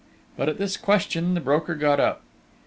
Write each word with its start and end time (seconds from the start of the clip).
But, 0.35 0.49
at 0.49 0.57
this 0.57 0.77
question, 0.77 1.35
the 1.35 1.39
broker 1.39 1.75
got 1.75 1.99
up. 1.99 2.23